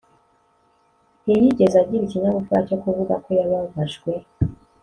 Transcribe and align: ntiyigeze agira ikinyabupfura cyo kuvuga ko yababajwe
ntiyigeze 1.23 1.75
agira 1.83 2.03
ikinyabupfura 2.05 2.65
cyo 2.67 2.77
kuvuga 2.83 3.13
ko 3.23 3.29
yababajwe 3.39 4.11